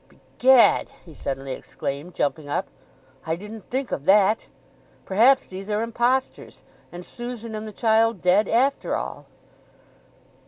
"Begad!" 0.09 0.89
he 1.05 1.13
suddenly 1.13 1.51
exclaimed, 1.53 2.15
jumping 2.15 2.49
up. 2.49 2.69
"I 3.23 3.35
didn't 3.35 3.69
think 3.69 3.91
of 3.91 4.05
that. 4.05 4.47
Perhaps 5.05 5.45
these 5.45 5.69
are 5.69 5.83
impostors—and 5.83 7.05
Susan 7.05 7.53
and 7.53 7.67
the 7.67 7.71
child 7.71 8.19
dead 8.19 8.47
after 8.49 8.95
all!" 8.95 9.27